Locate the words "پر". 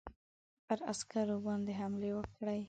0.65-0.79